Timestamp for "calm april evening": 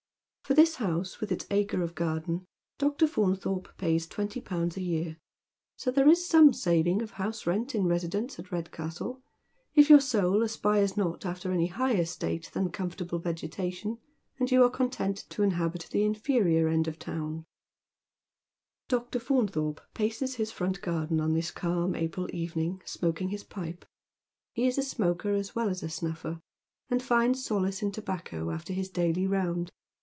21.51-22.81